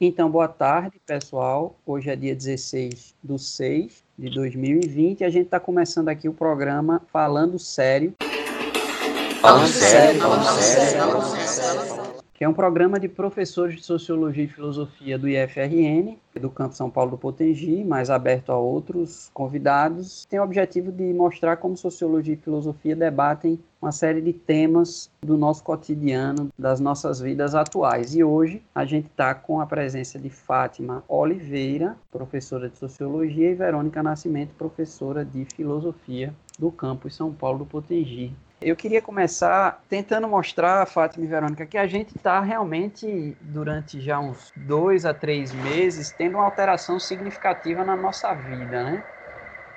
[0.00, 1.76] Então, boa tarde, pessoal.
[1.84, 6.32] Hoje é dia 16 do 6 de 2020 e a gente está começando aqui o
[6.32, 8.14] programa Falando Sério.
[9.40, 11.97] Falando Sério, Falando Sério, Falando Sério
[12.38, 16.88] que é um programa de professores de Sociologia e Filosofia do IFRN, do Campo São
[16.88, 20.24] Paulo do Potengi, mais aberto a outros convidados.
[20.26, 25.36] Tem o objetivo de mostrar como Sociologia e Filosofia debatem uma série de temas do
[25.36, 28.14] nosso cotidiano, das nossas vidas atuais.
[28.14, 33.54] E hoje a gente está com a presença de Fátima Oliveira, professora de Sociologia, e
[33.56, 38.32] Verônica Nascimento, professora de Filosofia do Campus São Paulo do Potengi.
[38.60, 44.18] Eu queria começar tentando mostrar, Fátima e Verônica, que a gente está realmente, durante já
[44.18, 49.04] uns dois a três meses, tendo uma alteração significativa na nossa vida, né?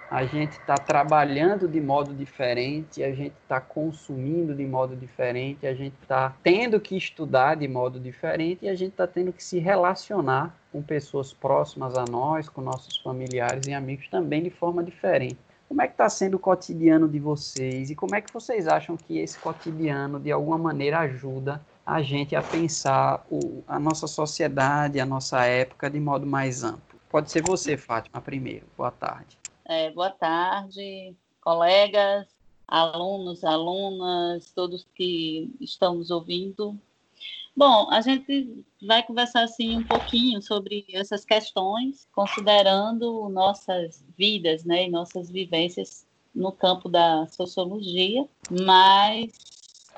[0.10, 5.76] A gente está trabalhando de modo diferente, a gente está consumindo de modo diferente, a
[5.76, 9.60] gente está tendo que estudar de modo diferente e a gente está tendo que se
[9.60, 15.40] relacionar com pessoas próximas a nós, com nossos familiares e amigos também de forma diferente.
[15.72, 18.98] Como é que está sendo o cotidiano de vocês e como é que vocês acham
[18.98, 25.00] que esse cotidiano, de alguma maneira, ajuda a gente a pensar o, a nossa sociedade,
[25.00, 27.00] a nossa época de modo mais amplo?
[27.10, 28.68] Pode ser você, Fátima, primeiro.
[28.76, 29.38] Boa tarde.
[29.64, 32.28] É, boa tarde, colegas,
[32.68, 36.78] alunos, alunas, todos que estão nos ouvindo.
[37.56, 44.86] Bom, a gente vai conversar assim um pouquinho sobre essas questões, considerando nossas vidas, né,
[44.88, 49.32] e nossas vivências no campo da sociologia, mas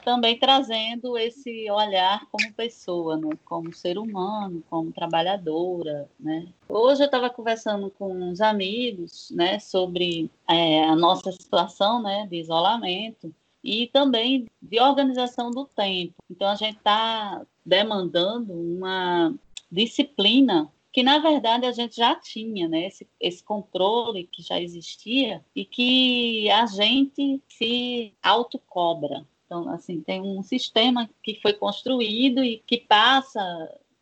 [0.04, 3.30] também trazendo esse olhar como pessoa, né?
[3.46, 6.10] como ser humano, como trabalhadora.
[6.20, 6.48] Né?
[6.68, 12.38] Hoje eu estava conversando com uns amigos né, sobre é, a nossa situação né, de
[12.38, 16.16] isolamento e também de organização do tempo.
[16.30, 19.34] Então, a gente está demandando uma
[19.72, 22.88] disciplina que, na verdade, a gente já tinha, né?
[22.88, 29.26] Esse, esse controle que já existia e que a gente se autocobra.
[29.46, 33.42] Então, assim, tem um sistema que foi construído e que passa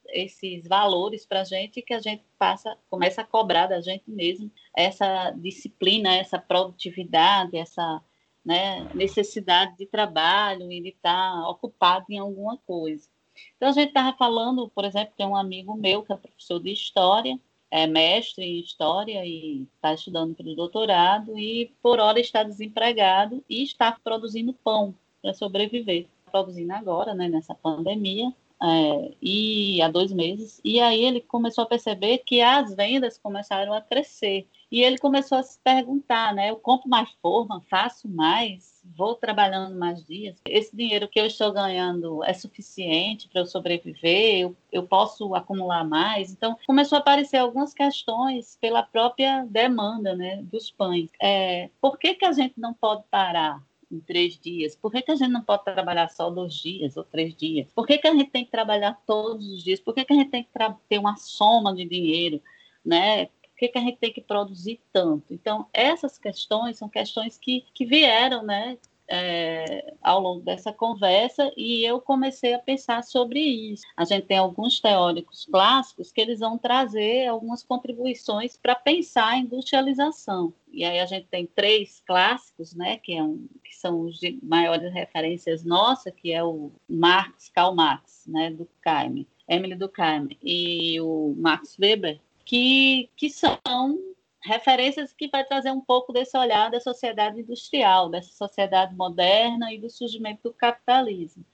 [0.09, 4.51] esses valores para a gente que a gente passa, começa a cobrar da gente mesmo
[4.75, 8.01] essa disciplina, essa produtividade, essa
[8.43, 13.07] né, necessidade de trabalho e de estar ocupado em alguma coisa.
[13.55, 16.71] Então, a gente estava falando, por exemplo, tem um amigo meu que é professor de
[16.71, 22.43] História, é mestre em História e está estudando para o doutorado e, por hora, está
[22.43, 26.07] desempregado e está produzindo pão para sobreviver.
[26.29, 30.61] Produzindo agora, né, nessa pandemia, é, e há dois meses.
[30.63, 34.47] E aí ele começou a perceber que as vendas começaram a crescer.
[34.71, 36.49] E ele começou a se perguntar, né?
[36.49, 40.39] Eu compro mais forma, faço mais, vou trabalhando mais dias.
[40.45, 44.39] Esse dinheiro que eu estou ganhando é suficiente para eu sobreviver?
[44.39, 46.31] Eu, eu posso acumular mais?
[46.31, 50.41] Então, começou a aparecer algumas questões pela própria demanda, né?
[50.43, 51.09] Dos pães.
[51.21, 53.61] É, por que, que a gente não pode parar?
[53.91, 54.75] Em três dias?
[54.75, 57.71] Por que, que a gente não pode trabalhar só dois dias ou três dias?
[57.73, 59.79] Por que, que a gente tem que trabalhar todos os dias?
[59.79, 60.49] Por que, que a gente tem que
[60.87, 62.41] ter uma soma de dinheiro?
[62.83, 63.25] Né?
[63.25, 65.33] Por que, que a gente tem que produzir tanto?
[65.33, 68.77] Então, essas questões são questões que, que vieram né,
[69.11, 73.83] é, ao longo dessa conversa e eu comecei a pensar sobre isso.
[73.97, 79.37] A gente tem alguns teóricos clássicos que eles vão trazer algumas contribuições para pensar a
[79.37, 80.53] industrialização.
[80.71, 84.39] E aí a gente tem três clássicos, né, que, é um, que são os de
[84.41, 91.01] maiores referências nossas, que é o Marx, Karl Marx, né, do Durkheim, Emily Durkheim e
[91.01, 93.99] o Max Weber, que, que são
[94.43, 99.79] referências que vai trazer um pouco desse olhar da sociedade industrial, dessa sociedade moderna e
[99.79, 101.45] do surgimento do capitalismo.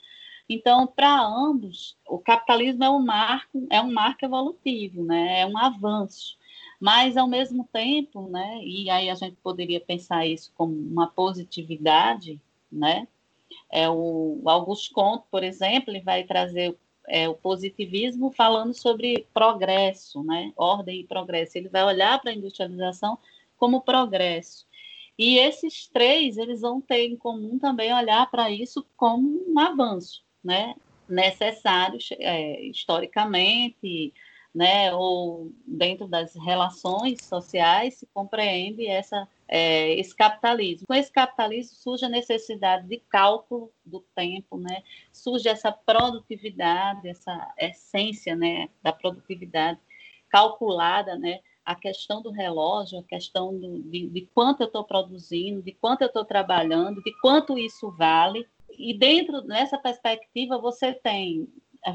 [0.50, 5.42] Então, para ambos, o capitalismo é um marco, é um marco evolutivo, né?
[5.42, 6.38] É um avanço.
[6.80, 12.40] Mas ao mesmo tempo, né, e aí a gente poderia pensar isso como uma positividade,
[12.72, 13.08] né?
[13.70, 20.24] É o Augusto Comte, por exemplo, ele vai trazer é, o positivismo falando sobre progresso,
[20.24, 20.52] né?
[20.56, 21.58] ordem e progresso.
[21.58, 23.18] Ele vai olhar para a industrialização
[23.58, 24.68] como progresso.
[25.18, 30.24] E esses três, eles vão ter em comum também olhar para isso como um avanço,
[30.44, 30.76] né?
[31.08, 34.14] necessário é, historicamente,
[34.54, 40.88] né, ou dentro das relações sociais, se compreende essa, é, esse capitalismo.
[40.88, 47.54] Com esse capitalismo surge a necessidade de cálculo do tempo, né, surge essa produtividade, essa
[47.58, 49.80] essência né, da produtividade
[50.30, 55.62] calculada, né, a questão do relógio, a questão do, de, de quanto eu estou produzindo,
[55.62, 58.48] de quanto eu estou trabalhando, de quanto isso vale.
[58.78, 61.48] E dentro dessa perspectiva, você tem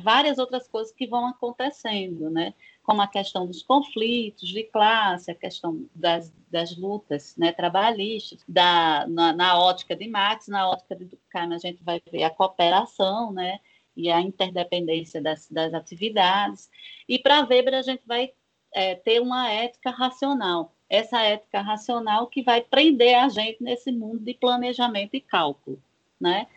[0.03, 2.55] várias outras coisas que vão acontecendo, né?
[2.83, 9.07] Como a questão dos conflitos de classe, a questão das, das lutas né, trabalhistas, da,
[9.07, 13.33] na, na, ótica de Marx, na ótica de Durkheim a gente vai ver a cooperação
[13.33, 13.61] né,
[13.97, 16.71] e a interdependência das, das atividades,
[17.09, 18.33] e para Weber a gente vai
[18.73, 24.21] é, ter uma ética racional, essa ética racional que vai prender a gente nesse mundo
[24.21, 25.81] de planejamento e cálculo,
[26.21, 26.49] né?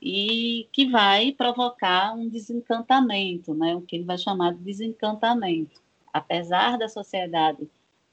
[0.00, 5.80] E que vai provocar um desencantamento, né, o que ele vai chamar de desencantamento.
[6.12, 7.68] Apesar da sociedade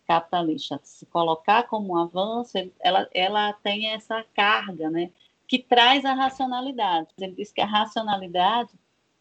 [0.07, 5.11] capitalista se colocar como um avanço, ela, ela tem essa carga, né,
[5.47, 7.09] que traz a racionalidade.
[7.19, 8.71] Ele diz que a racionalidade,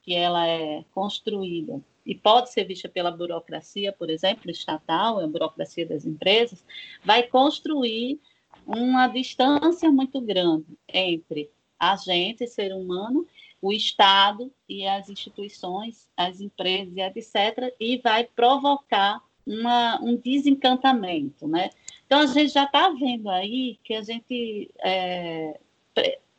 [0.03, 5.87] que ela é construída e pode ser vista pela burocracia, por exemplo, estatal, a burocracia
[5.87, 6.65] das empresas,
[7.05, 8.21] vai construir
[8.67, 11.51] uma distância muito grande entre
[11.81, 13.27] a gente, ser humano,
[13.61, 21.71] o Estado e as instituições, as empresas etc., e vai provocar uma, um desencantamento, né?
[22.07, 24.71] Então, a gente já está vendo aí que a gente...
[24.85, 25.59] É,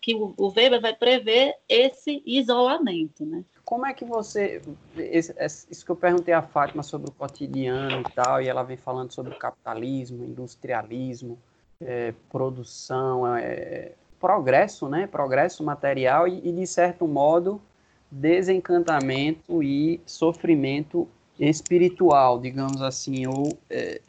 [0.02, 3.46] que o, o Weber vai prever esse isolamento, né?
[3.64, 4.62] Como é que você.
[4.98, 9.14] Isso que eu perguntei a Fátima sobre o cotidiano e tal, e ela vem falando
[9.14, 11.38] sobre o capitalismo, industrialismo,
[11.80, 15.08] é, produção, é, progresso, né?
[15.08, 17.60] Progresso material e, e, de certo modo,
[18.10, 21.10] desencantamento e sofrimento
[21.40, 24.00] espiritual, digamos assim, ou é,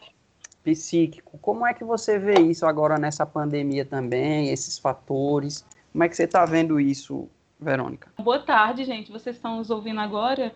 [0.62, 1.38] psíquico.
[1.38, 5.64] Como é que você vê isso agora nessa pandemia também, esses fatores?
[5.90, 7.28] Como é que você está vendo isso,
[7.58, 8.12] Verônica?
[8.20, 9.10] Boa tarde, gente.
[9.10, 10.52] Vocês estão nos ouvindo agora?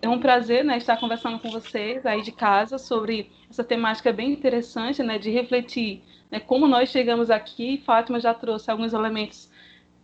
[0.00, 4.32] É um prazer né, estar conversando com vocês aí de casa sobre essa temática bem
[4.32, 7.82] interessante, né, de refletir né, como nós chegamos aqui.
[7.84, 9.50] Fátima já trouxe alguns elementos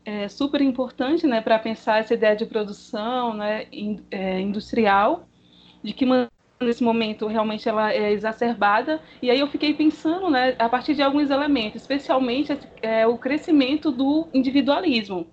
[0.04, 3.66] é, super importantes né, para pensar essa ideia de produção né,
[4.10, 5.28] é, industrial,
[5.82, 6.06] de que
[6.60, 9.00] nesse momento realmente ela é exacerbada.
[9.20, 13.90] E aí eu fiquei pensando né, a partir de alguns elementos, especialmente é, o crescimento
[13.90, 15.26] do individualismo.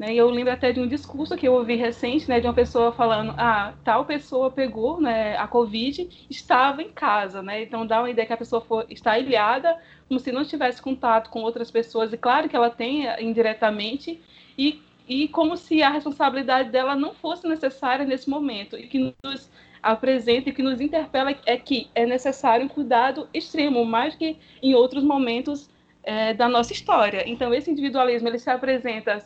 [0.00, 0.14] Né?
[0.14, 2.90] E eu lembro até de um discurso que eu ouvi recente, né, de uma pessoa
[2.90, 7.62] falando, ah, tal pessoa pegou né, a Covid, estava em casa, né?
[7.62, 11.28] Então dá uma ideia que a pessoa for, está ilhada, como se não tivesse contato
[11.28, 14.18] com outras pessoas, e claro que ela tem indiretamente,
[14.56, 19.50] e, e como se a responsabilidade dela não fosse necessária nesse momento, e que nos
[19.82, 24.74] apresenta e que nos interpela é que é necessário um cuidado extremo, mais que em
[24.74, 25.68] outros momentos
[26.02, 27.24] é, da nossa história.
[27.26, 29.18] Então, esse individualismo ele se apresenta,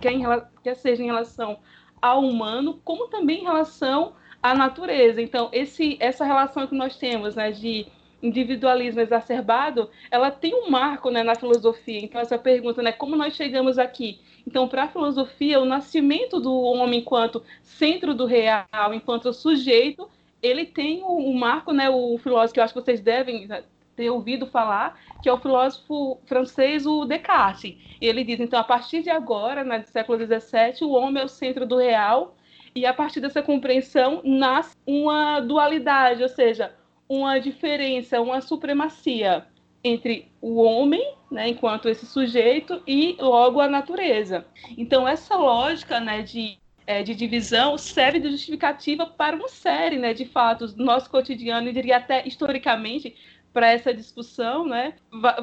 [0.00, 0.22] quer, em,
[0.62, 1.58] quer seja em relação
[2.00, 5.20] ao humano, como também em relação à natureza.
[5.20, 7.86] Então, esse, essa relação que nós temos né, de
[8.22, 12.00] individualismo exacerbado, ela tem um marco né, na filosofia.
[12.00, 14.20] Então, essa pergunta, né, como nós chegamos aqui?
[14.46, 20.08] Então, para a filosofia, o nascimento do homem enquanto centro do real, enquanto sujeito,
[20.42, 23.48] ele tem o, um, um marco, né, o filósofo que eu acho que vocês devem
[23.96, 27.76] ter ouvido falar, que é o filósofo francês, o Descartes.
[28.00, 31.28] Ele diz, então, a partir de agora, né, do século XVII, o homem é o
[31.28, 32.36] centro do real,
[32.74, 36.74] e a partir dessa compreensão nasce uma dualidade, ou seja,
[37.08, 39.46] uma diferença, uma supremacia
[39.82, 44.44] entre o homem, né, enquanto esse sujeito, e logo a natureza.
[44.76, 50.14] Então, essa lógica né, de é, de divisão serve de justificativa para uma série né,
[50.14, 53.16] de fatos nosso cotidiano, e diria até historicamente,
[53.56, 54.92] para essa discussão, né?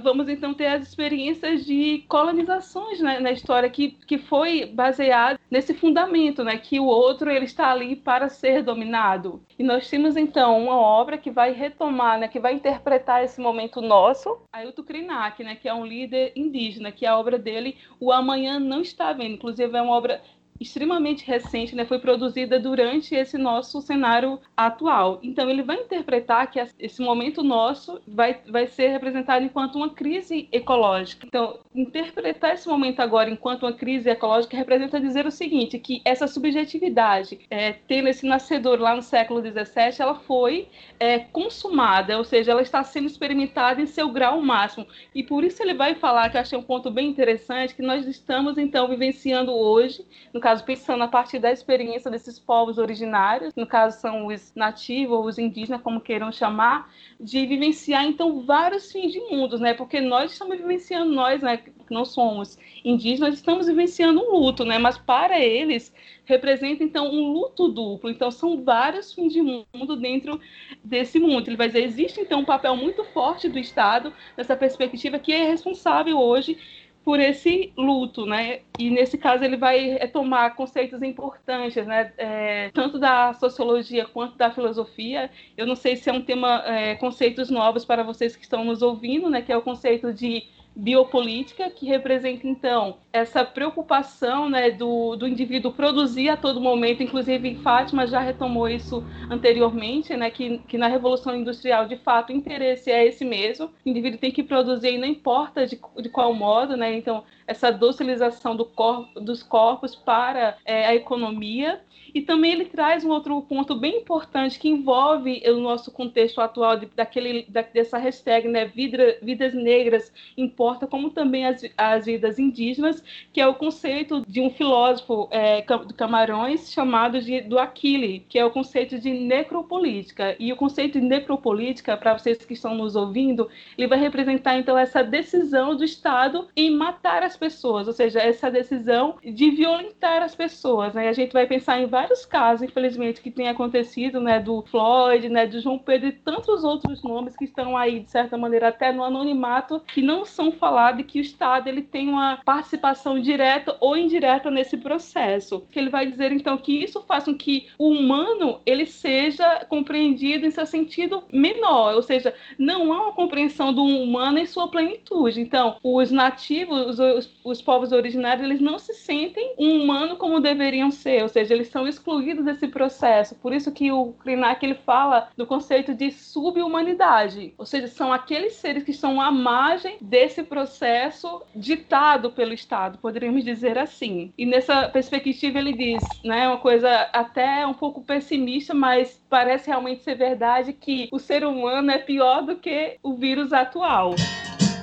[0.04, 5.74] vamos então ter as experiências de colonizações né, na história que, que foi baseada nesse
[5.74, 6.56] fundamento, né?
[6.60, 9.42] Que o outro ele está ali para ser dominado.
[9.58, 12.28] E nós temos então uma obra que vai retomar, né?
[12.28, 15.56] Que vai interpretar esse momento nosso, Ailton Krenak, né?
[15.56, 19.34] Que é um líder indígena, que a obra dele, O Amanhã Não Está Vendo.
[19.34, 20.22] Inclusive é uma obra
[20.60, 25.20] extremamente recente, né, foi produzida durante esse nosso cenário atual.
[25.24, 30.48] Então, ele vai interpretar que esse momento nosso vai, vai ser representado enquanto uma crise
[30.52, 31.26] ecológica.
[31.28, 36.28] Então, interpretar esse momento agora enquanto uma crise ecológica representa dizer o seguinte, que essa
[36.28, 40.68] subjetividade, é, tendo esse nascedor lá no século XVII, ela foi
[41.00, 44.88] é, consumada, ou seja, ela está sendo experimentada em seu grau máximo.
[45.14, 48.06] E por isso ele vai falar, que eu achei um ponto bem interessante, que nós
[48.08, 53.66] estamos, então, vivenciando hoje, no caso, pensando a partir da experiência desses povos originários, no
[53.66, 59.14] caso são os nativos ou os indígenas, como queiram chamar, de vivenciar, então, vários fins
[59.14, 59.74] de mundos, né?
[59.74, 64.78] Porque nós estamos vivenciando, nós, né, que não somos indígenas, estamos vivenciando um luto, né?
[64.78, 65.94] Mas para eles,
[66.26, 68.10] representa, então, um luto duplo.
[68.10, 70.42] Então, são vários fins de mundo dentro
[70.84, 71.48] desse mundo.
[71.48, 75.46] Ele vai dizer, existe, então, um papel muito forte do Estado nessa perspectiva que é
[75.46, 76.58] responsável hoje
[77.04, 78.62] por esse luto, né?
[78.80, 82.14] E nesse caso ele vai retomar conceitos importantes, né?
[82.18, 85.30] É, tanto da sociologia quanto da filosofia.
[85.58, 88.82] Eu não sei se é um tema, é, conceitos novos para vocês que estão nos
[88.82, 89.42] ouvindo, né?
[89.42, 90.44] Que é o conceito de
[90.76, 97.56] biopolítica, que representa, então, essa preocupação né, do, do indivíduo produzir a todo momento, inclusive
[97.56, 102.92] Fátima já retomou isso anteriormente, né, que, que na Revolução Industrial, de fato, o interesse
[102.92, 106.76] é esse mesmo, o indivíduo tem que produzir e não importa de, de qual modo,
[106.76, 111.82] né, então, essa docilização do corpo, dos corpos para é, a economia,
[112.14, 116.78] e também ele traz um outro ponto bem importante que envolve o nosso contexto atual
[116.78, 122.38] de, daquele, da, dessa hashtag, né, Vida, vidas negras importa, como também as, as vidas
[122.38, 128.26] indígenas, que é o conceito de um filósofo é, do Camarões chamado de, do Aquile,
[128.30, 130.36] que é o conceito de necropolítica.
[130.40, 134.78] E o conceito de necropolítica, para vocês que estão nos ouvindo, ele vai representar então
[134.78, 140.36] essa decisão do Estado em matar as pessoas, ou seja, essa decisão de violentar as
[140.36, 140.94] pessoas.
[140.94, 141.10] Né?
[141.10, 145.30] A gente vai pensar em várias vários casos, infelizmente, que tem acontecido, né, do Floyd,
[145.30, 148.92] né, do João Pedro e tantos outros nomes que estão aí, de certa maneira, até
[148.92, 153.78] no anonimato, que não são falados e que o Estado ele tem uma participação direta
[153.80, 155.64] ou indireta nesse processo.
[155.72, 160.46] Que ele vai dizer, então, que isso faz com que o humano ele seja compreendido
[160.46, 165.40] em seu sentido menor, ou seja, não há uma compreensão do humano em sua plenitude.
[165.40, 170.92] Então, os nativos, os, os povos originários, eles não se sentem um humano como deveriam
[170.92, 173.36] ser, ou seja, eles são excluídos desse processo.
[173.36, 178.54] Por isso que o Krenak ele fala do conceito de subhumanidade, ou seja, são aqueles
[178.54, 184.34] seres que estão à margem desse processo ditado pelo Estado, poderíamos dizer assim.
[184.38, 190.04] E nessa perspectiva ele diz, né, uma coisa até um pouco pessimista, mas parece realmente
[190.04, 194.16] ser verdade que o ser humano é pior do que o vírus atual.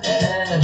[0.05, 0.61] É,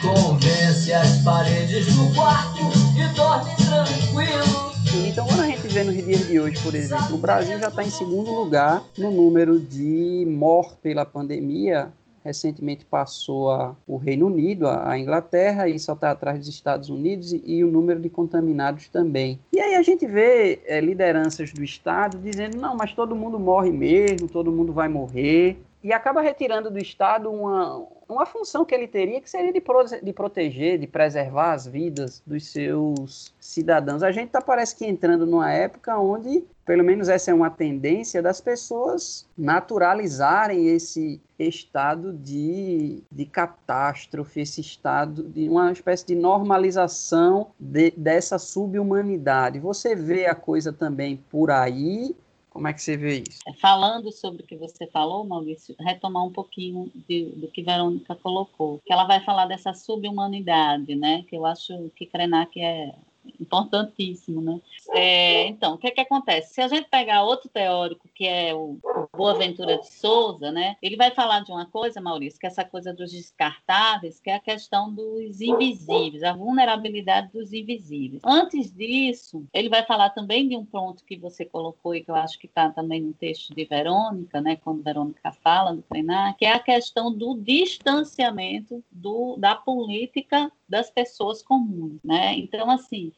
[0.00, 2.58] convence as paredes do quarto
[2.96, 4.70] e dorme tranquilo.
[5.06, 7.84] Então, quando a gente vê nos dias de hoje, por exemplo, o Brasil já está
[7.84, 11.92] em segundo lugar no número de mortes pela pandemia.
[12.24, 16.90] Recentemente passou a, o Reino Unido, a, a Inglaterra, e só está atrás dos Estados
[16.90, 19.38] Unidos e, e, o número de contaminados também.
[19.52, 23.70] E aí a gente vê é, lideranças do Estado dizendo: não, mas todo mundo morre
[23.70, 25.56] mesmo, todo mundo vai morrer.
[25.82, 29.84] E acaba retirando do Estado uma, uma função que ele teria, que seria de, pro,
[29.84, 34.02] de proteger, de preservar as vidas dos seus cidadãos.
[34.02, 38.20] A gente está, parece que, entrando numa época onde, pelo menos essa é uma tendência,
[38.20, 47.52] das pessoas naturalizarem esse estado de, de catástrofe, esse estado de uma espécie de normalização
[47.58, 49.58] de, dessa subhumanidade.
[49.58, 52.14] Você vê a coisa também por aí
[52.50, 53.40] como é que você vê isso?
[53.46, 58.14] É, falando sobre o que você falou, Maurício, retomar um pouquinho de, do que Verônica
[58.16, 61.24] colocou, que ela vai falar dessa subhumanidade, né?
[61.28, 62.94] Que eu acho que Krenak é
[63.40, 64.60] importantíssimo, né?
[64.94, 66.54] É, então, o que é que acontece?
[66.54, 68.78] Se a gente pegar outro teórico, que é o,
[69.16, 70.76] Boaventura de Souza, né?
[70.80, 74.34] Ele vai falar de uma coisa, Maurício, que é essa coisa dos descartáveis, que é
[74.34, 78.22] a questão dos invisíveis, a vulnerabilidade dos invisíveis.
[78.24, 82.14] Antes disso, ele vai falar também de um ponto que você colocou e que eu
[82.14, 84.56] acho que está também no texto de Verônica, né?
[84.56, 90.90] Quando Verônica fala do treinar, que é a questão do distanciamento do, da política das
[90.90, 92.34] pessoas comuns, né?
[92.38, 93.12] Então, assim,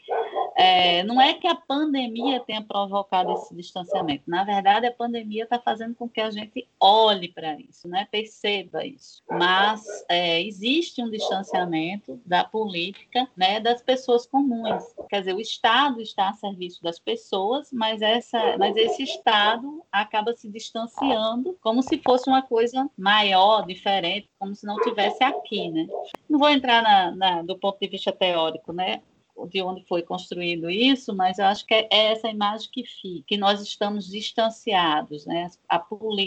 [0.62, 4.22] é, não é que a pandemia tenha provocado esse distanciamento.
[4.28, 8.06] Na verdade, a pandemia está fazendo com que a gente olhe para isso, né?
[8.10, 9.22] perceba isso.
[9.28, 14.84] Mas é, existe um distanciamento da política né, das pessoas comuns.
[15.08, 20.32] Quer dizer, o Estado está a serviço das pessoas, mas, essa, mas esse Estado acaba
[20.34, 25.70] se distanciando como se fosse uma coisa maior, diferente, como se não tivesse aqui.
[25.70, 25.88] Né?
[26.28, 29.02] Não vou entrar na, na do ponto de vista teórico, né?
[29.48, 33.36] De onde foi construído isso, mas eu acho que é essa imagem que fica, que
[33.36, 35.50] nós estamos distanciados, né?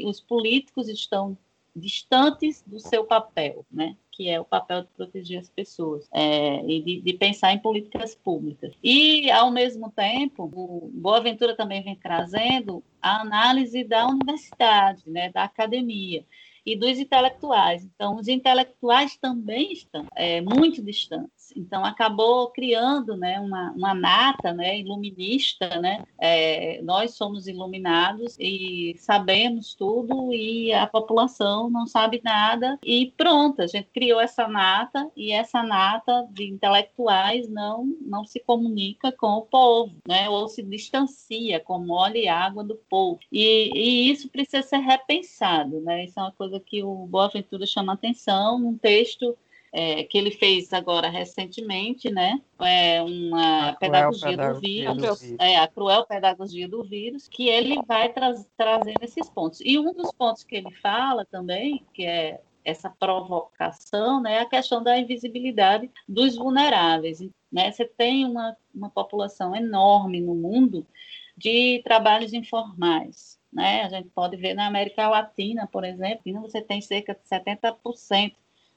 [0.06, 1.38] os políticos estão
[1.76, 3.98] distantes do seu papel, né?
[4.16, 8.16] que é o papel de proteger as pessoas é, e de, de, pensar em políticas
[8.16, 8.74] públicas.
[8.82, 15.44] E, ao mesmo tempo, o Boaventura também vem trazendo a análise da universidade, né, da
[15.44, 16.24] academia
[16.66, 17.84] e dos intelectuais.
[17.84, 21.35] Então, os intelectuais também estão é, muito distantes.
[21.56, 25.70] Então, acabou criando né, uma, uma nata né, iluminista.
[25.80, 26.04] Né?
[26.18, 32.78] É, nós somos iluminados e sabemos tudo e a população não sabe nada.
[32.84, 38.40] E pronto, a gente criou essa nata e essa nata de intelectuais não, não se
[38.40, 40.30] comunica com o povo, né?
[40.30, 43.20] ou se distancia como óleo e água do povo.
[43.32, 45.80] E, e isso precisa ser repensado.
[45.82, 46.06] Né?
[46.06, 49.38] Isso é uma coisa que o Boaventura chama atenção num texto
[49.78, 52.42] é, que ele fez agora recentemente, né?
[52.62, 57.28] É uma a pedagogia, pedagogia do, vírus, do vírus, é a cruel pedagogia do vírus,
[57.28, 59.60] que ele vai tra trazendo esses pontos.
[59.62, 64.50] E um dos pontos que ele fala também, que é essa provocação, né, é a
[64.50, 67.20] questão da invisibilidade dos vulneráveis.
[67.52, 67.70] Né?
[67.70, 70.88] Você tem uma, uma população enorme no mundo
[71.36, 73.38] de trabalhos informais.
[73.52, 73.84] Né?
[73.84, 78.36] A gente pode ver na América Latina, por exemplo, você tem cerca de 70%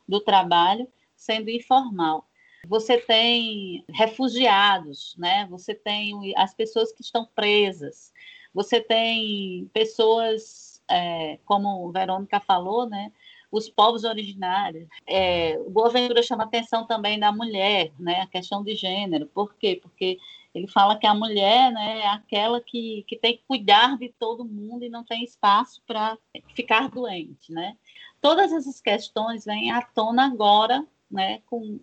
[0.08, 2.26] do trabalho sendo informal.
[2.66, 5.46] Você tem refugiados, né?
[5.50, 8.12] Você tem as pessoas que estão presas.
[8.54, 13.12] Você tem pessoas, é, como Verônica falou, né?
[13.50, 14.86] os povos originários.
[15.06, 19.26] É, o Boaventura chama atenção também da mulher, né, a questão de gênero.
[19.26, 19.78] Por quê?
[19.80, 20.18] Porque
[20.54, 24.44] ele fala que a mulher né, é aquela que, que tem que cuidar de todo
[24.44, 26.18] mundo e não tem espaço para
[26.54, 27.52] ficar doente.
[27.52, 27.76] Né?
[28.20, 31.78] Todas essas questões vêm à tona agora né, com,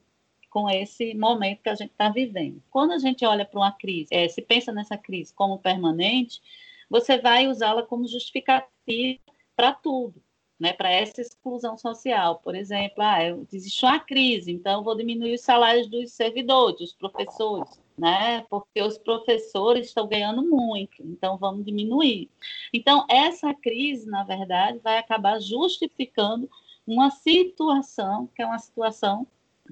[0.49, 2.61] com esse momento que a gente está vivendo.
[2.69, 6.41] Quando a gente olha para uma crise, é, se pensa nessa crise como permanente,
[6.89, 9.19] você vai usá-la como justificativa
[9.55, 10.21] para tudo
[10.59, 12.39] né, para essa exclusão social.
[12.39, 13.19] Por exemplo, ah,
[13.51, 18.97] existe uma crise, então vou diminuir os salários dos servidores, dos professores, né, porque os
[18.97, 22.29] professores estão ganhando muito, então vamos diminuir.
[22.73, 26.49] Então, essa crise, na verdade, vai acabar justificando
[26.85, 29.25] uma situação que é uma situação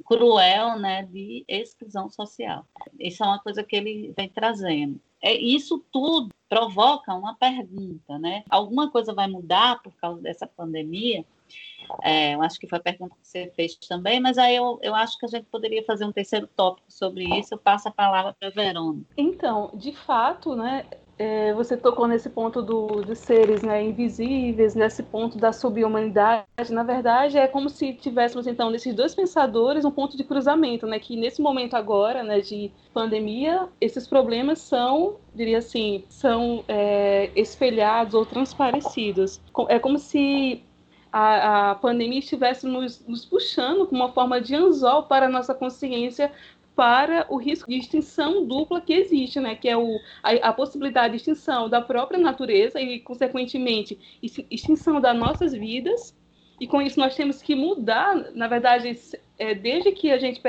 [0.05, 2.65] cruel, né, de exclusão social.
[2.99, 4.99] Isso é uma coisa que ele vem trazendo.
[5.21, 8.43] É, isso tudo provoca uma pergunta, né?
[8.49, 11.25] Alguma coisa vai mudar por causa dessa pandemia?
[12.01, 14.95] É, eu acho que foi a pergunta que você fez também, mas aí eu, eu
[14.95, 17.53] acho que a gente poderia fazer um terceiro tópico sobre isso.
[17.53, 19.05] Eu passo a palavra para a Verônica.
[19.17, 20.85] Então, de fato, né,
[21.17, 26.45] é, você tocou nesse ponto do, dos seres né, invisíveis, nesse ponto da subhumanidade.
[26.71, 30.99] Na verdade, é como se tivéssemos, então, nesses dois pensadores, um ponto de cruzamento, né?
[30.99, 38.13] Que nesse momento agora, né, de pandemia, esses problemas são, diria assim, são é, espelhados
[38.13, 39.39] ou transparecidos.
[39.69, 40.63] É como se
[41.13, 45.53] a, a, pandemia estivesse nos, nos, puxando com uma forma de anzol para a nossa
[45.53, 46.31] consciência
[46.75, 49.55] para o risco de extinção dupla que existe, né?
[49.55, 53.99] que é o, a, a, possibilidade de extinção da própria natureza e, consequentemente,
[54.49, 56.17] extinção das nossas vidas.
[56.59, 58.99] E com isso nós temos que mudar, na verdade,
[59.37, 60.41] é, desde que a gente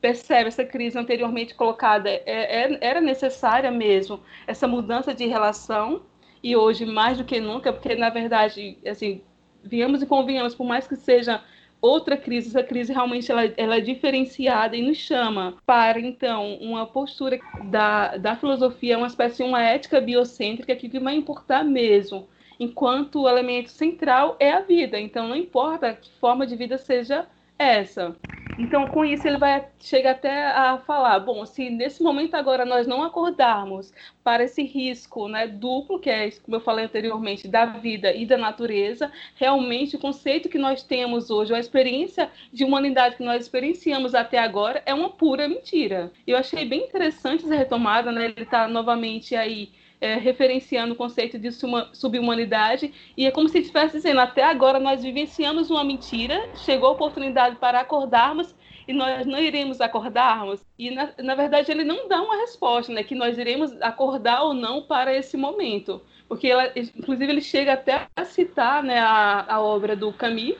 [0.00, 6.02] percebe essa crise anteriormente colocada, é, é, era necessária mesmo essa mudança de relação,
[6.42, 9.20] e hoje mais do que nunca, porque, na verdade, assim,
[9.62, 11.42] viemos e convenhamos, por mais que seja
[11.80, 16.86] outra crise, essa crise realmente ela, ela, é diferenciada e nos chama para, então, uma
[16.86, 23.28] postura da, da filosofia, uma espécie uma ética biocêntrica que vai importar mesmo, enquanto o
[23.28, 25.00] elemento central é a vida.
[25.00, 27.26] Então, não importa que forma de vida seja
[27.58, 28.14] essa.
[28.58, 32.86] Então, com isso, ele vai chegar até a falar: bom, se nesse momento agora nós
[32.86, 38.12] não acordarmos para esse risco né, duplo, que é, como eu falei anteriormente, da vida
[38.12, 43.24] e da natureza, realmente o conceito que nós temos hoje, a experiência de humanidade que
[43.24, 46.12] nós experienciamos até agora, é uma pura mentira.
[46.26, 48.26] Eu achei bem interessante essa retomada, né?
[48.26, 51.50] Ele está novamente aí é, referenciando o conceito de
[51.92, 56.92] subhumanidade, e é como se estivesse dizendo: até agora nós vivenciamos uma mentira, chegou a
[56.92, 58.54] oportunidade para acordarmos
[58.90, 60.64] e nós não iremos acordarmos.
[60.78, 64.52] E, na, na verdade, ele não dá uma resposta, né, que nós iremos acordar ou
[64.52, 66.02] não para esse momento.
[66.28, 70.56] Porque, ela, inclusive, ele chega até a citar né, a, a obra do Camus,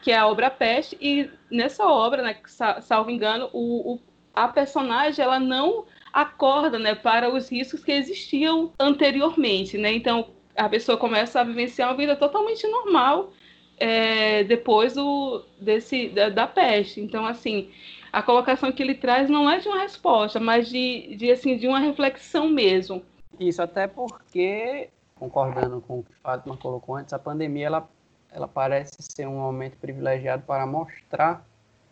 [0.00, 2.36] que é a obra Peste, e nessa obra, né,
[2.80, 4.00] salvo engano, o, o,
[4.34, 9.78] a personagem ela não acorda né, para os riscos que existiam anteriormente.
[9.78, 9.92] Né?
[9.94, 13.32] Então, a pessoa começa a vivenciar uma vida totalmente normal
[13.78, 17.00] é, depois do, desse, da, da, peste.
[17.00, 17.70] Então, assim,
[18.12, 21.66] a colocação que ele traz não é de uma resposta, mas de, de, assim, de
[21.66, 23.02] uma reflexão mesmo.
[23.40, 27.88] Isso, até porque, concordando com o que Fátima colocou antes, a pandemia ela,
[28.30, 31.44] ela parece ser um momento privilegiado para mostrar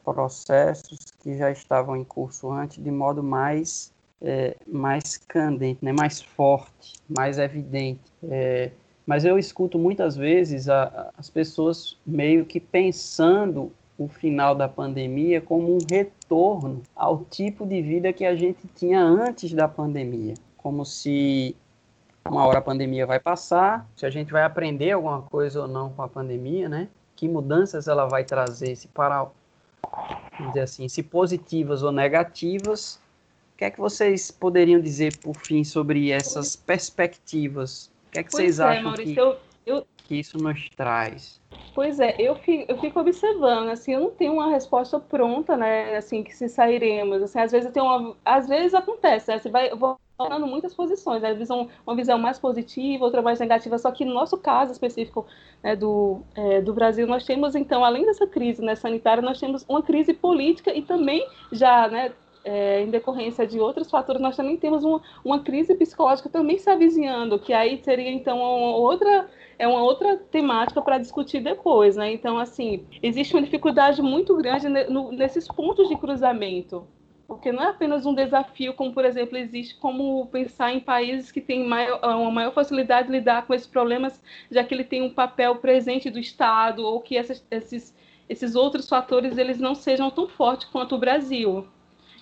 [0.04, 5.92] processos que já estavam em curso antes de modo mais é, mais candente, né?
[5.92, 8.00] mais forte, mais evidente.
[8.24, 8.70] É,
[9.06, 14.68] mas eu escuto muitas vezes a, a, as pessoas meio que pensando o final da
[14.68, 20.34] pandemia como um retorno ao tipo de vida que a gente tinha antes da pandemia,
[20.56, 21.54] como se
[22.24, 25.90] uma hora a pandemia vai passar, se a gente vai aprender alguma coisa ou não
[25.90, 26.88] com a pandemia, né?
[27.16, 29.26] Que mudanças ela vai trazer, se para
[30.46, 33.00] dizer assim, se positivas ou negativas,
[33.60, 37.92] que é que vocês poderiam dizer, por fim, sobre essas perspectivas?
[38.08, 39.86] O que é que pois vocês é, acham Maurício, que, eu, eu...
[39.98, 41.38] que isso nos traz?
[41.74, 45.94] Pois é, eu fico, eu fico observando, assim, eu não tenho uma resposta pronta, né,
[45.94, 49.50] assim, que se sairemos, assim, às vezes eu tenho uma, às vezes acontece, né, você
[49.50, 53.76] vai, eu vou tornando muitas posições, né, visão, uma visão mais positiva, outra mais negativa,
[53.76, 55.26] só que no nosso caso específico
[55.62, 59.66] né, do, é, do Brasil, nós temos, então, além dessa crise né, sanitária, nós temos
[59.68, 62.12] uma crise política e também já, né,
[62.44, 66.70] é, em decorrência de outros fatores, nós também temos uma, uma crise psicológica também se
[66.70, 72.10] avizinhando, que aí seria então uma outra é uma outra temática para discutir depois, né?
[72.10, 74.66] Então, assim, existe uma dificuldade muito grande
[75.12, 76.86] nesses pontos de cruzamento,
[77.28, 81.42] porque não é apenas um desafio, como, por exemplo, existe como pensar em países que
[81.42, 85.10] têm maior, uma maior facilidade de lidar com esses problemas, já que ele tem um
[85.12, 87.94] papel presente do Estado, ou que essas, esses,
[88.30, 91.66] esses outros fatores eles não sejam tão fortes quanto o Brasil.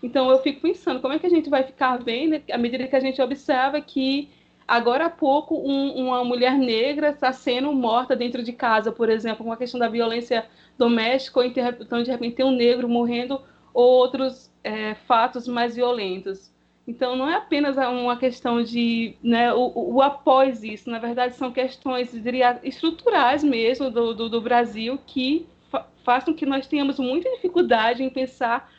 [0.03, 2.87] Então eu fico pensando como é que a gente vai ficar bem né, à medida
[2.87, 4.29] que a gente observa que
[4.67, 9.45] agora há pouco um, uma mulher negra está sendo morta dentro de casa, por exemplo,
[9.45, 13.41] com a questão da violência doméstica, ou então de repente tem um negro morrendo,
[13.73, 16.53] ou outros é, fatos mais violentos.
[16.87, 21.53] Então não é apenas uma questão de né, o, o após isso, na verdade são
[21.53, 27.29] questões diria, estruturais mesmo do, do, do Brasil que fa façam que nós tenhamos muita
[27.33, 28.71] dificuldade em pensar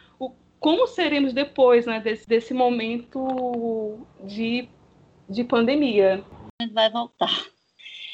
[0.60, 4.68] como seremos depois né, desse, desse momento de,
[5.30, 6.24] de pandemia.
[6.74, 7.32] Vai voltar.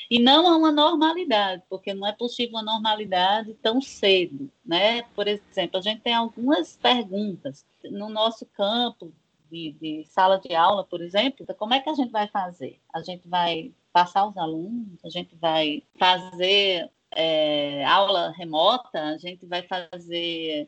[0.09, 4.51] E não a uma normalidade, porque não é possível uma normalidade tão cedo.
[4.63, 5.01] Né?
[5.15, 7.65] Por exemplo, a gente tem algumas perguntas.
[7.83, 9.11] No nosso campo
[9.49, 12.79] de, de sala de aula, por exemplo, como é que a gente vai fazer?
[12.93, 19.45] A gente vai passar os alunos, a gente vai fazer é, aula remota, a gente
[19.45, 20.67] vai fazer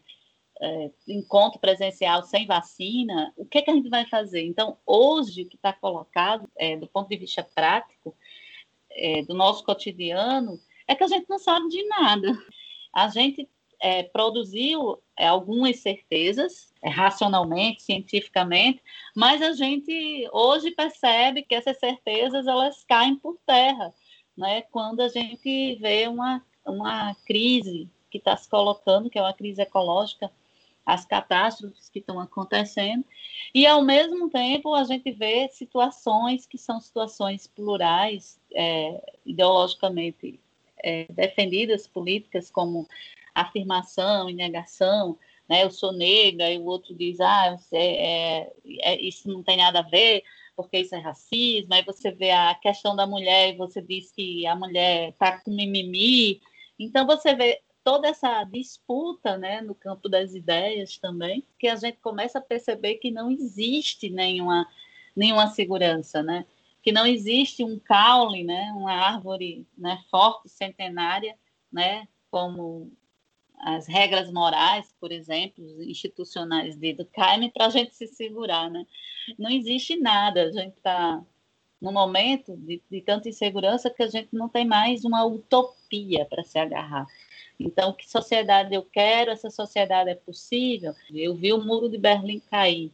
[0.62, 4.44] é, encontro presencial sem vacina, o que, que a gente vai fazer?
[4.46, 8.16] Então, hoje, o que está colocado, é, do ponto de vista prático,
[8.92, 12.38] é, do nosso cotidiano, é que a gente não sabe de nada.
[12.94, 13.48] A gente
[13.80, 18.82] é, produziu é, algumas certezas, é, racionalmente, cientificamente,
[19.16, 23.94] mas a gente hoje percebe que essas certezas elas caem por terra,
[24.36, 24.62] né?
[24.64, 29.62] quando a gente vê uma, uma crise que está se colocando, que é uma crise
[29.62, 30.32] ecológica,
[30.88, 33.04] as catástrofes que estão acontecendo,
[33.54, 40.40] e ao mesmo tempo a gente vê situações que são situações plurais, é, ideologicamente
[40.82, 42.88] é, defendidas, políticas como
[43.36, 45.20] afirmação e negação,
[45.50, 45.64] né?
[45.64, 49.90] Eu sou negra e o outro diz, ah, é, é, isso não tem nada a
[49.90, 50.24] ver,
[50.56, 51.74] porque isso é racismo.
[51.74, 55.52] Aí você vê a questão da mulher e você diz que a mulher está com
[55.52, 56.42] mimimi.
[56.80, 61.98] Então você vê toda essa disputa né, no campo das ideias também, que a gente
[62.00, 64.68] começa a perceber que não existe nenhuma,
[65.16, 66.46] nenhuma segurança, né?
[66.82, 71.38] que não existe um caule, né, uma árvore né, forte, centenária,
[71.72, 72.92] né, como
[73.58, 78.70] as regras morais, por exemplo, institucionais de Durkheim, para a gente se segurar.
[78.70, 78.86] Né?
[79.40, 81.24] Não existe nada, a gente está
[81.80, 86.44] num momento de, de tanta insegurança que a gente não tem mais uma utopia para
[86.44, 87.08] se agarrar.
[87.60, 89.32] Então, que sociedade eu quero?
[89.32, 90.94] Essa sociedade é possível?
[91.12, 92.92] Eu vi o muro de Berlim cair.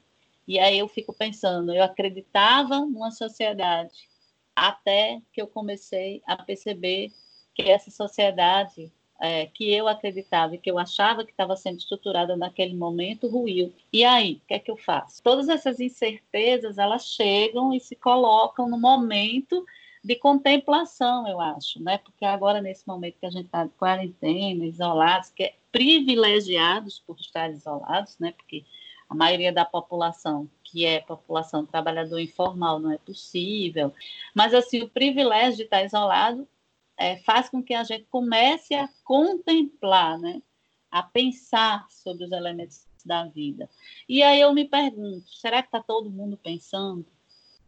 [0.47, 4.09] E aí eu fico pensando, eu acreditava numa sociedade
[4.55, 7.11] até que eu comecei a perceber
[7.55, 12.35] que essa sociedade é, que eu acreditava e que eu achava que estava sendo estruturada
[12.35, 13.73] naquele momento ruiu.
[13.91, 15.23] E aí, o que é que eu faço?
[15.23, 19.65] Todas essas incertezas, elas chegam e se colocam no momento
[20.03, 21.97] de contemplação, eu acho, né?
[21.97, 27.17] Porque agora, nesse momento que a gente está de quarentena, isolados, que é privilegiados por
[27.19, 28.33] estar isolados, né?
[28.33, 28.65] Porque
[29.09, 33.93] a maioria da população, que é população trabalhador informal, não é possível.
[34.35, 36.47] Mas, assim, o privilégio de estar isolado
[36.97, 40.41] é, faz com que a gente comece a contemplar, né?
[40.91, 43.69] A pensar sobre os elementos da vida.
[44.07, 47.05] E aí eu me pergunto, será que está todo mundo pensando?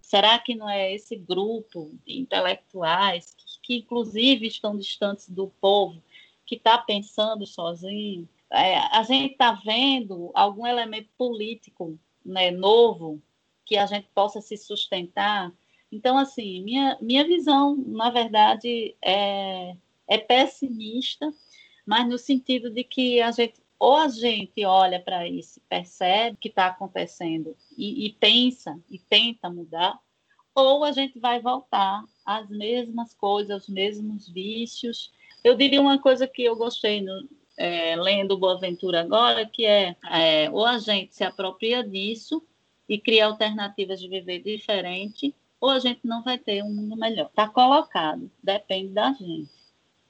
[0.06, 6.00] Será que não é esse grupo de intelectuais, que, que inclusive estão distantes do povo,
[6.46, 8.30] que está pensando sozinho?
[8.52, 13.20] É, a gente está vendo algum elemento político né, novo
[13.65, 15.52] que a gente possa se sustentar.
[15.91, 19.76] Então, assim, minha, minha visão, na verdade, é,
[20.08, 21.34] é pessimista,
[21.84, 26.39] mas no sentido de que a gente ou a gente olha para isso, percebe o
[26.39, 30.00] que está acontecendo e, e, pensa e tenta mudar,
[30.56, 35.12] ou a gente vai voltar às mesmas coisas, aos mesmos vícios.
[35.43, 40.50] Eu diria uma coisa que eu gostei no, é, lendo Boaventura agora, que é, é
[40.50, 42.41] ou a gente se apropria disso
[42.89, 47.28] e cria alternativas de viver diferente, ou a gente não vai ter um mundo melhor.
[47.28, 49.55] Está colocado, depende da gente.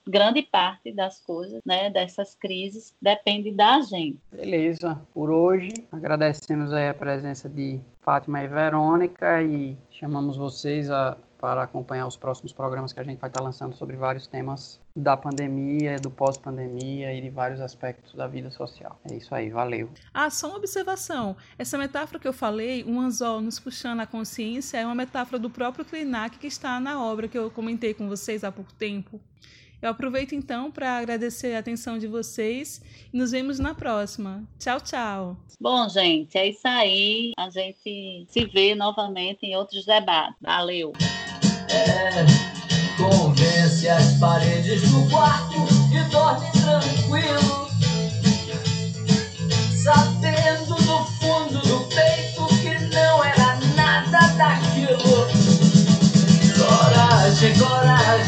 [0.07, 4.19] Grande parte das coisas, né, dessas crises, depende da gente.
[4.31, 5.01] Beleza.
[5.13, 11.61] Por hoje, agradecemos aí a presença de Fátima e Verônica e chamamos vocês a para
[11.61, 15.99] acompanhar os próximos programas que a gente vai estar lançando sobre vários temas da pandemia,
[15.99, 18.99] do pós-pandemia e de vários aspectos da vida social.
[19.07, 19.89] É isso aí, valeu.
[20.11, 21.37] Ah, só uma observação.
[21.55, 25.49] Essa metáfora que eu falei, um anzol nos puxando a consciência, é uma metáfora do
[25.49, 29.21] próprio Krenak que está na obra que eu comentei com vocês há pouco tempo.
[29.81, 32.81] Eu aproveito então para agradecer a atenção de vocês
[33.13, 34.43] e nos vemos na próxima.
[34.57, 35.37] Tchau, tchau.
[35.59, 37.31] Bom, gente, é isso aí.
[37.37, 40.35] A gente se vê novamente em outros debates.
[40.41, 40.93] Valeu.
[41.69, 42.25] É,
[42.97, 45.55] convence as paredes do quarto
[45.93, 47.65] e dorme tranquilo.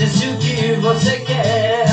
[0.05, 1.86] Se o que você quer